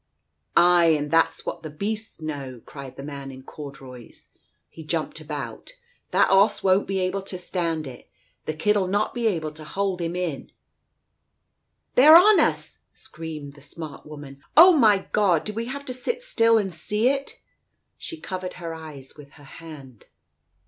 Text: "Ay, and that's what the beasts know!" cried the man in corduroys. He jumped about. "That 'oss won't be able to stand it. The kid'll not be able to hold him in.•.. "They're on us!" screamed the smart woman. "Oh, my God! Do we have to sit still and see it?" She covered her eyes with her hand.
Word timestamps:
"Ay, 0.57 0.85
and 0.85 1.11
that's 1.11 1.45
what 1.45 1.61
the 1.61 1.69
beasts 1.69 2.19
know!" 2.19 2.59
cried 2.65 2.95
the 2.95 3.03
man 3.03 3.29
in 3.29 3.43
corduroys. 3.43 4.29
He 4.67 4.83
jumped 4.83 5.21
about. 5.21 5.73
"That 6.09 6.31
'oss 6.31 6.63
won't 6.63 6.87
be 6.87 6.97
able 6.97 7.21
to 7.21 7.37
stand 7.37 7.85
it. 7.85 8.09
The 8.47 8.55
kid'll 8.55 8.87
not 8.87 9.13
be 9.13 9.27
able 9.27 9.51
to 9.51 9.63
hold 9.63 10.01
him 10.01 10.15
in.•.. 10.15 10.45
"They're 11.93 12.17
on 12.17 12.39
us!" 12.39 12.79
screamed 12.95 13.53
the 13.53 13.61
smart 13.61 14.07
woman. 14.07 14.41
"Oh, 14.57 14.71
my 14.75 15.07
God! 15.11 15.43
Do 15.43 15.53
we 15.53 15.65
have 15.65 15.85
to 15.85 15.93
sit 15.93 16.23
still 16.23 16.57
and 16.57 16.73
see 16.73 17.07
it?" 17.07 17.39
She 17.99 18.19
covered 18.19 18.53
her 18.53 18.73
eyes 18.73 19.13
with 19.15 19.33
her 19.33 19.43
hand. 19.43 20.07